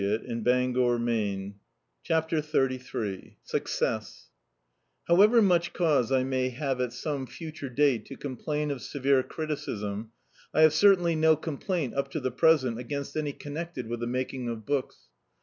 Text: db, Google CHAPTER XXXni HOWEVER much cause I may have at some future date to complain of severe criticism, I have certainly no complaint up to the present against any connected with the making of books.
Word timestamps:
db, 0.01 0.73
Google 0.73 1.53
CHAPTER 2.01 2.37
XXXni 2.41 3.35
HOWEVER 5.07 5.41
much 5.43 5.73
cause 5.73 6.11
I 6.11 6.23
may 6.23 6.49
have 6.49 6.81
at 6.81 6.91
some 6.91 7.27
future 7.27 7.69
date 7.69 8.07
to 8.07 8.15
complain 8.17 8.71
of 8.71 8.81
severe 8.81 9.21
criticism, 9.21 10.11
I 10.55 10.61
have 10.63 10.73
certainly 10.73 11.15
no 11.15 11.35
complaint 11.35 11.93
up 11.93 12.09
to 12.13 12.19
the 12.19 12.31
present 12.31 12.79
against 12.79 13.15
any 13.15 13.31
connected 13.31 13.85
with 13.85 13.99
the 13.99 14.07
making 14.07 14.49
of 14.49 14.65
books. 14.65 15.07